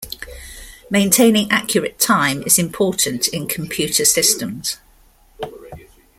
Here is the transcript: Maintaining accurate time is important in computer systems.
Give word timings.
Maintaining 0.89 1.51
accurate 1.51 1.99
time 1.99 2.41
is 2.41 2.57
important 2.57 3.27
in 3.27 3.45
computer 3.47 4.03
systems. 4.03 4.77